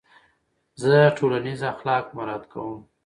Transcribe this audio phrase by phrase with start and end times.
[0.81, 2.79] زه ټولنیز اخلاق مراعت کوم.